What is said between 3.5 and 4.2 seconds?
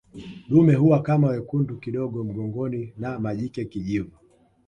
kijivu